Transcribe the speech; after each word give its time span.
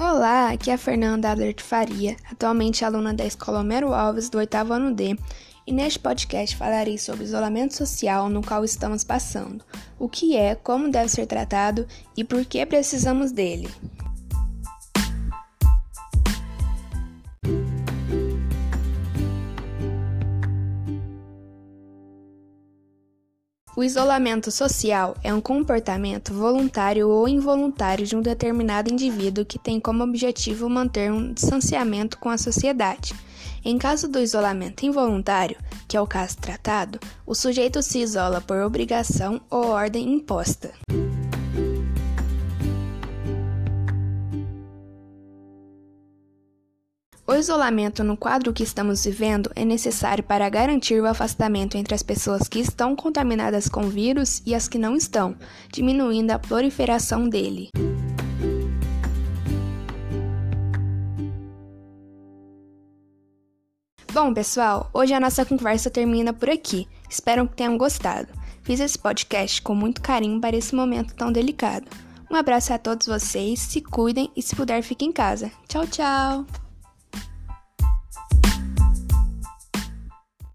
Olá, 0.00 0.50
aqui 0.52 0.70
é 0.70 0.74
a 0.74 0.78
Fernanda 0.78 1.32
Adler 1.32 1.56
Faria, 1.60 2.16
atualmente 2.30 2.84
aluna 2.84 3.12
da 3.12 3.26
Escola 3.26 3.58
Homero 3.58 3.92
Alves 3.92 4.30
do 4.30 4.38
oitavo 4.38 4.72
ano 4.72 4.94
D, 4.94 5.18
e 5.66 5.72
neste 5.72 5.98
podcast 5.98 6.56
falarei 6.56 6.96
sobre 6.96 7.24
isolamento 7.24 7.74
social 7.74 8.28
no 8.28 8.40
qual 8.40 8.64
estamos 8.64 9.02
passando, 9.02 9.64
o 9.98 10.08
que 10.08 10.36
é, 10.36 10.54
como 10.54 10.88
deve 10.88 11.08
ser 11.08 11.26
tratado 11.26 11.84
e 12.16 12.22
por 12.22 12.44
que 12.44 12.64
precisamos 12.64 13.32
dele. 13.32 13.68
O 23.76 23.84
isolamento 23.84 24.50
social 24.50 25.16
é 25.22 25.32
um 25.32 25.40
comportamento 25.40 26.34
voluntário 26.34 27.08
ou 27.08 27.28
involuntário 27.28 28.06
de 28.06 28.16
um 28.16 28.20
determinado 28.20 28.92
indivíduo 28.92 29.44
que 29.44 29.58
tem 29.58 29.78
como 29.78 30.02
objetivo 30.02 30.68
manter 30.68 31.12
um 31.12 31.32
distanciamento 31.32 32.18
com 32.18 32.28
a 32.28 32.38
sociedade. 32.38 33.14
Em 33.64 33.78
caso 33.78 34.08
do 34.08 34.18
isolamento 34.18 34.84
involuntário, 34.84 35.56
que 35.86 35.96
é 35.96 36.00
o 36.00 36.06
caso 36.06 36.36
tratado, 36.38 36.98
o 37.26 37.34
sujeito 37.34 37.82
se 37.82 38.00
isola 38.00 38.40
por 38.40 38.58
obrigação 38.58 39.40
ou 39.50 39.68
ordem 39.68 40.12
imposta. 40.12 40.72
Isolamento 47.38 48.02
no 48.02 48.16
quadro 48.16 48.52
que 48.52 48.62
estamos 48.62 49.04
vivendo 49.04 49.50
é 49.54 49.64
necessário 49.64 50.24
para 50.24 50.48
garantir 50.48 51.00
o 51.00 51.06
afastamento 51.06 51.76
entre 51.76 51.94
as 51.94 52.02
pessoas 52.02 52.48
que 52.48 52.58
estão 52.58 52.96
contaminadas 52.96 53.68
com 53.68 53.84
o 53.84 53.88
vírus 53.88 54.42
e 54.44 54.54
as 54.54 54.68
que 54.68 54.78
não 54.78 54.96
estão, 54.96 55.36
diminuindo 55.72 56.30
a 56.30 56.38
proliferação 56.38 57.28
dele. 57.28 57.70
Bom, 64.12 64.34
pessoal, 64.34 64.90
hoje 64.92 65.14
a 65.14 65.20
nossa 65.20 65.44
conversa 65.44 65.88
termina 65.88 66.32
por 66.32 66.50
aqui. 66.50 66.88
Espero 67.08 67.46
que 67.46 67.54
tenham 67.54 67.78
gostado. 67.78 68.28
Fiz 68.62 68.80
esse 68.80 68.98
podcast 68.98 69.62
com 69.62 69.74
muito 69.74 70.02
carinho 70.02 70.40
para 70.40 70.56
esse 70.56 70.74
momento 70.74 71.14
tão 71.14 71.30
delicado. 71.30 71.86
Um 72.30 72.34
abraço 72.34 72.72
a 72.72 72.78
todos 72.78 73.06
vocês, 73.06 73.60
se 73.60 73.80
cuidem 73.80 74.30
e 74.36 74.42
se 74.42 74.56
puder 74.56 74.82
fique 74.82 75.04
em 75.04 75.12
casa. 75.12 75.50
Tchau, 75.68 75.86
tchau! 75.86 76.57